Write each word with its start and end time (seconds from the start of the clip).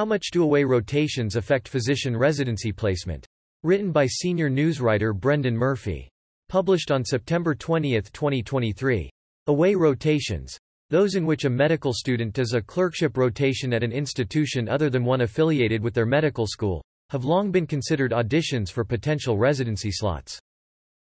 How 0.00 0.06
much 0.06 0.30
do 0.30 0.42
away 0.42 0.64
rotations 0.64 1.36
affect 1.36 1.68
physician 1.68 2.16
residency 2.16 2.72
placement? 2.72 3.26
Written 3.62 3.92
by 3.92 4.06
senior 4.06 4.48
newswriter 4.48 5.14
Brendan 5.14 5.54
Murphy. 5.54 6.08
Published 6.48 6.90
on 6.90 7.04
September 7.04 7.54
20, 7.54 8.00
2023. 8.00 9.10
Away 9.48 9.74
rotations. 9.74 10.56
Those 10.88 11.16
in 11.16 11.26
which 11.26 11.44
a 11.44 11.50
medical 11.50 11.92
student 11.92 12.32
does 12.32 12.54
a 12.54 12.62
clerkship 12.62 13.18
rotation 13.18 13.74
at 13.74 13.82
an 13.82 13.92
institution 13.92 14.70
other 14.70 14.88
than 14.88 15.04
one 15.04 15.20
affiliated 15.20 15.82
with 15.82 15.92
their 15.92 16.06
medical 16.06 16.46
school, 16.46 16.82
have 17.10 17.26
long 17.26 17.50
been 17.50 17.66
considered 17.66 18.12
auditions 18.12 18.70
for 18.70 18.84
potential 18.84 19.36
residency 19.36 19.90
slots. 19.92 20.38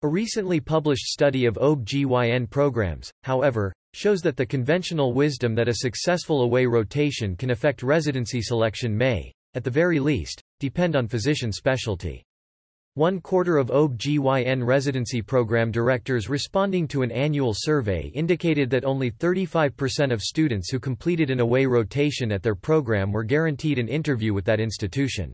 A 0.02 0.06
recently 0.06 0.60
published 0.60 1.06
study 1.06 1.46
of 1.46 1.56
OB-GYN 1.56 2.50
programs, 2.50 3.10
however, 3.22 3.72
shows 3.94 4.20
that 4.22 4.36
the 4.36 4.46
conventional 4.46 5.12
wisdom 5.12 5.54
that 5.54 5.68
a 5.68 5.74
successful 5.74 6.42
away 6.42 6.66
rotation 6.66 7.36
can 7.36 7.50
affect 7.50 7.82
residency 7.82 8.40
selection 8.40 8.96
may, 8.96 9.32
at 9.54 9.64
the 9.64 9.70
very 9.70 10.00
least, 10.00 10.42
depend 10.60 10.96
on 10.96 11.08
physician 11.08 11.52
specialty. 11.52 12.24
One 12.94 13.20
quarter 13.20 13.56
of 13.56 13.70
OB-GYN 13.70 14.66
residency 14.66 15.22
program 15.22 15.70
directors 15.70 16.28
responding 16.28 16.86
to 16.88 17.00
an 17.00 17.10
annual 17.10 17.54
survey 17.56 18.10
indicated 18.14 18.68
that 18.68 18.84
only 18.84 19.10
35% 19.10 20.12
of 20.12 20.20
students 20.20 20.70
who 20.70 20.78
completed 20.78 21.30
an 21.30 21.40
away 21.40 21.64
rotation 21.64 22.30
at 22.30 22.42
their 22.42 22.54
program 22.54 23.10
were 23.10 23.24
guaranteed 23.24 23.78
an 23.78 23.88
interview 23.88 24.34
with 24.34 24.44
that 24.44 24.60
institution. 24.60 25.32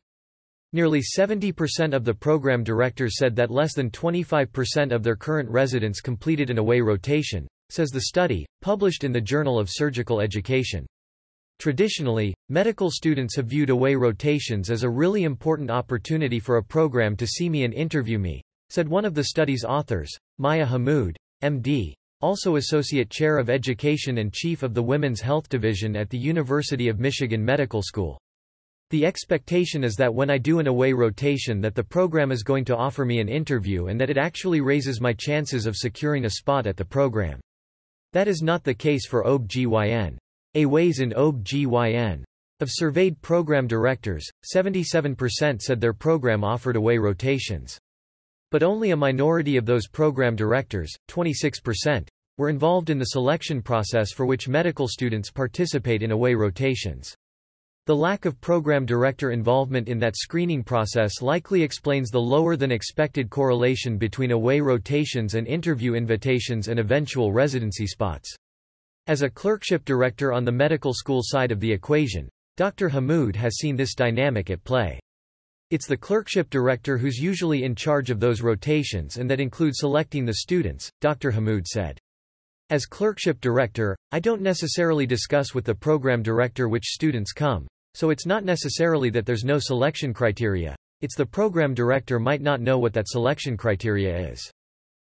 Nearly 0.71 1.01
70% 1.01 1.93
of 1.93 2.05
the 2.05 2.13
program 2.13 2.63
directors 2.63 3.17
said 3.17 3.35
that 3.35 3.51
less 3.51 3.73
than 3.73 3.89
25% 3.89 4.93
of 4.93 5.03
their 5.03 5.17
current 5.17 5.49
residents 5.49 5.99
completed 5.99 6.49
an 6.49 6.59
away 6.59 6.79
rotation, 6.79 7.45
says 7.69 7.89
the 7.89 8.01
study, 8.01 8.45
published 8.61 9.03
in 9.03 9.11
the 9.11 9.21
Journal 9.21 9.59
of 9.59 9.69
Surgical 9.69 10.21
Education. 10.21 10.85
Traditionally, 11.59 12.33
medical 12.47 12.89
students 12.89 13.35
have 13.35 13.47
viewed 13.47 13.69
away 13.69 13.95
rotations 13.95 14.69
as 14.69 14.83
a 14.83 14.89
really 14.89 15.23
important 15.23 15.69
opportunity 15.69 16.39
for 16.39 16.57
a 16.57 16.63
program 16.63 17.15
to 17.17 17.27
see 17.27 17.49
me 17.49 17.65
and 17.65 17.73
interview 17.73 18.17
me, 18.17 18.41
said 18.69 18.87
one 18.87 19.03
of 19.03 19.13
the 19.13 19.25
study's 19.25 19.65
authors, 19.65 20.09
Maya 20.37 20.65
Hammoud, 20.65 21.15
MD, 21.43 21.93
also 22.21 22.55
Associate 22.55 23.09
Chair 23.09 23.37
of 23.37 23.49
Education 23.49 24.19
and 24.19 24.33
Chief 24.33 24.63
of 24.63 24.73
the 24.73 24.83
Women's 24.83 25.21
Health 25.21 25.49
Division 25.49 25.95
at 25.95 26.09
the 26.09 26.17
University 26.17 26.87
of 26.87 26.99
Michigan 26.99 27.43
Medical 27.43 27.81
School. 27.81 28.19
The 28.89 29.05
expectation 29.05 29.83
is 29.83 29.95
that 29.95 30.13
when 30.13 30.29
I 30.29 30.37
do 30.37 30.59
an 30.59 30.67
away 30.67 30.93
rotation 30.93 31.61
that 31.61 31.75
the 31.75 31.83
program 31.83 32.31
is 32.31 32.41
going 32.41 32.65
to 32.65 32.75
offer 32.75 33.05
me 33.05 33.19
an 33.19 33.29
interview 33.29 33.87
and 33.87 33.99
that 34.01 34.09
it 34.09 34.17
actually 34.17 34.61
raises 34.61 34.99
my 34.99 35.13
chances 35.13 35.65
of 35.65 35.75
securing 35.75 36.25
a 36.25 36.29
spot 36.29 36.67
at 36.67 36.75
the 36.75 36.83
program. 36.83 37.39
That 38.13 38.27
is 38.27 38.41
not 38.41 38.63
the 38.63 38.73
case 38.73 39.05
for 39.07 39.27
OB-GYN. 39.27 40.17
Aways 40.55 40.99
in 40.99 41.13
OB-GYN. 41.13 42.23
Of 42.59 42.69
surveyed 42.71 43.21
program 43.21 43.67
directors, 43.67 44.27
77% 44.51 45.61
said 45.61 45.79
their 45.79 45.93
program 45.93 46.43
offered 46.43 46.75
away 46.75 46.97
rotations. 46.97 47.77
But 48.51 48.63
only 48.63 48.91
a 48.91 48.97
minority 48.97 49.57
of 49.57 49.65
those 49.65 49.87
program 49.87 50.35
directors, 50.35 50.91
26%, 51.07 52.07
were 52.39 52.49
involved 52.49 52.89
in 52.89 52.97
the 52.97 53.05
selection 53.05 53.61
process 53.61 54.11
for 54.11 54.25
which 54.25 54.47
medical 54.47 54.87
students 54.87 55.29
participate 55.29 56.01
in 56.01 56.11
away 56.11 56.33
rotations. 56.33 57.15
The 57.89 57.95
lack 57.95 58.25
of 58.25 58.39
program 58.39 58.85
director 58.85 59.31
involvement 59.31 59.87
in 59.87 59.97
that 59.97 60.15
screening 60.15 60.63
process 60.63 61.23
likely 61.23 61.63
explains 61.63 62.11
the 62.11 62.21
lower 62.21 62.55
than 62.55 62.71
expected 62.71 63.31
correlation 63.31 63.97
between 63.97 64.29
away 64.29 64.61
rotations 64.61 65.33
and 65.33 65.47
interview 65.47 65.95
invitations 65.95 66.67
and 66.67 66.79
eventual 66.79 67.33
residency 67.33 67.87
spots. 67.87 68.31
As 69.07 69.23
a 69.23 69.29
clerkship 69.31 69.85
director 69.85 70.31
on 70.31 70.45
the 70.45 70.51
medical 70.51 70.93
school 70.93 71.21
side 71.23 71.51
of 71.51 71.59
the 71.59 71.71
equation, 71.71 72.29
Dr. 72.57 72.89
Hammoud 72.89 73.35
has 73.35 73.57
seen 73.57 73.75
this 73.75 73.95
dynamic 73.95 74.51
at 74.51 74.63
play. 74.63 74.99
It's 75.71 75.87
the 75.87 75.97
clerkship 75.97 76.51
director 76.51 76.95
who's 76.95 77.17
usually 77.17 77.63
in 77.63 77.73
charge 77.73 78.11
of 78.11 78.19
those 78.19 78.43
rotations 78.43 79.17
and 79.17 79.27
that 79.31 79.39
include 79.39 79.75
selecting 79.75 80.25
the 80.25 80.35
students, 80.35 80.91
Dr. 81.01 81.31
Hammoud 81.31 81.65
said. 81.65 81.97
As 82.69 82.85
clerkship 82.85 83.41
director, 83.41 83.97
I 84.11 84.19
don't 84.19 84.43
necessarily 84.43 85.07
discuss 85.07 85.55
with 85.55 85.65
the 85.65 85.73
program 85.73 86.21
director 86.21 86.69
which 86.69 86.85
students 86.85 87.31
come, 87.31 87.65
so 87.99 88.11
it's 88.11 88.25
not 88.25 88.45
necessarily 88.45 89.09
that 89.09 89.25
there's 89.25 89.43
no 89.43 89.59
selection 89.59 90.13
criteria, 90.13 90.73
it's 91.01 91.17
the 91.17 91.25
program 91.25 91.73
director 91.73 92.17
might 92.17 92.41
not 92.41 92.61
know 92.61 92.77
what 92.77 92.93
that 92.93 93.09
selection 93.09 93.57
criteria 93.57 94.31
is. 94.31 94.49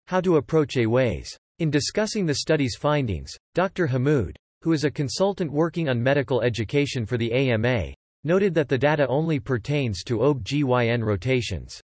How 0.08 0.20
to 0.20 0.36
approach 0.36 0.76
AWAYS. 0.76 1.30
In 1.60 1.72
discussing 1.72 2.26
the 2.26 2.36
study's 2.36 2.76
findings, 2.76 3.32
Dr. 3.56 3.88
Hammoud, 3.88 4.36
who 4.62 4.74
is 4.74 4.84
a 4.84 4.92
consultant 4.92 5.50
working 5.50 5.88
on 5.88 6.04
medical 6.04 6.42
education 6.42 7.06
for 7.06 7.16
the 7.16 7.32
AMA, 7.32 7.94
noted 8.26 8.54
that 8.54 8.68
the 8.68 8.78
data 8.78 9.08
only 9.08 9.40
pertains 9.40 10.04
to 10.04 10.22
OB-GYN 10.22 11.06
rotations. 11.06 11.80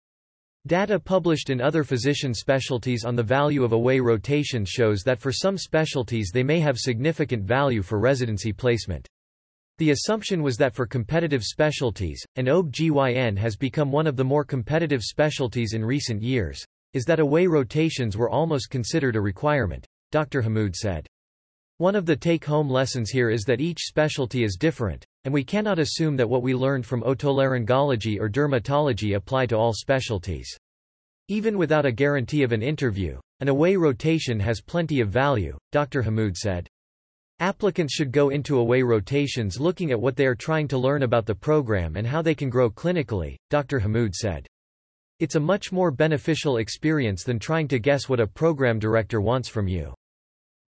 Data 0.65 0.97
published 0.97 1.49
in 1.49 1.59
other 1.59 1.83
physician 1.83 2.33
specialties 2.33 3.03
on 3.03 3.17
the 3.17 3.21
value 3.21 3.65
of 3.65 3.73
away 3.73 3.99
rotations 3.99 4.69
shows 4.69 5.03
that 5.03 5.19
for 5.19 5.33
some 5.33 5.57
specialties 5.57 6.31
they 6.33 6.43
may 6.43 6.61
have 6.61 6.77
significant 6.77 7.43
value 7.43 7.81
for 7.81 7.99
residency 7.99 8.53
placement. 8.53 9.05
The 9.77 9.91
assumption 9.91 10.41
was 10.41 10.55
that 10.55 10.73
for 10.73 10.85
competitive 10.85 11.43
specialties, 11.43 12.25
and 12.37 12.47
OB-GYN 12.47 13.37
has 13.37 13.57
become 13.57 13.91
one 13.91 14.07
of 14.07 14.15
the 14.15 14.23
more 14.23 14.45
competitive 14.45 15.01
specialties 15.01 15.73
in 15.73 15.83
recent 15.83 16.21
years, 16.21 16.63
is 16.93 17.03
that 17.03 17.19
away 17.19 17.45
rotations 17.45 18.15
were 18.15 18.29
almost 18.29 18.69
considered 18.69 19.17
a 19.17 19.21
requirement, 19.21 19.85
Dr. 20.11 20.41
Hammoud 20.41 20.75
said. 20.75 21.05
One 21.77 21.97
of 21.97 22.05
the 22.05 22.15
take-home 22.15 22.69
lessons 22.69 23.09
here 23.09 23.29
is 23.29 23.43
that 23.43 23.59
each 23.59 23.81
specialty 23.81 24.45
is 24.45 24.55
different, 24.55 25.03
and 25.25 25.33
we 25.33 25.43
cannot 25.43 25.77
assume 25.77 26.15
that 26.15 26.29
what 26.29 26.41
we 26.41 26.55
learned 26.55 26.85
from 26.85 27.03
otolaryngology 27.03 28.17
or 28.17 28.29
dermatology 28.29 29.17
apply 29.17 29.45
to 29.47 29.57
all 29.57 29.73
specialties. 29.73 30.57
Even 31.27 31.57
without 31.57 31.85
a 31.85 31.91
guarantee 31.91 32.43
of 32.43 32.53
an 32.53 32.61
interview, 32.61 33.19
an 33.41 33.49
away 33.49 33.75
rotation 33.75 34.39
has 34.39 34.61
plenty 34.61 35.01
of 35.01 35.09
value, 35.09 35.57
Dr. 35.73 36.01
Hammoud 36.01 36.37
said. 36.37 36.69
Applicants 37.41 37.93
should 37.93 38.13
go 38.13 38.29
into 38.29 38.59
away 38.59 38.81
rotations 38.81 39.59
looking 39.59 39.91
at 39.91 39.99
what 39.99 40.15
they 40.15 40.25
are 40.25 40.35
trying 40.35 40.69
to 40.69 40.77
learn 40.77 41.03
about 41.03 41.25
the 41.25 41.35
program 41.35 41.97
and 41.97 42.07
how 42.07 42.21
they 42.21 42.33
can 42.33 42.49
grow 42.49 42.69
clinically, 42.69 43.35
Dr. 43.49 43.77
Hammoud 43.77 44.13
said. 44.15 44.47
It's 45.19 45.35
a 45.35 45.39
much 45.39 45.73
more 45.73 45.91
beneficial 45.91 46.57
experience 46.57 47.25
than 47.25 47.37
trying 47.37 47.67
to 47.67 47.79
guess 47.79 48.07
what 48.07 48.21
a 48.21 48.27
program 48.27 48.79
director 48.79 49.19
wants 49.19 49.49
from 49.49 49.67
you. 49.67 49.93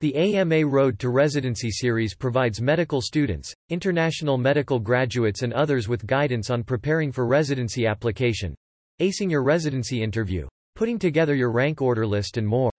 The 0.02 0.14
AMA 0.16 0.66
Road 0.68 1.00
to 1.00 1.10
Residency 1.10 1.72
series 1.72 2.14
provides 2.14 2.60
medical 2.60 3.02
students, 3.02 3.54
international 3.70 4.38
medical 4.38 4.78
graduates 4.78 5.44
and 5.44 5.54
others 5.54 5.88
with 5.88 6.06
guidance 6.06 6.50
on 6.50 6.64
preparing 6.64 7.14
for 7.14 7.26
residency 7.26 7.88
application, 7.88 8.54
acing 9.00 9.32
your 9.32 9.42
residency 9.42 10.04
interview, 10.04 10.46
putting 10.76 11.00
together 11.00 11.34
your 11.34 11.50
rank 11.50 11.82
order 11.82 12.06
list 12.06 12.36
and 12.36 12.46
more. 12.46 12.72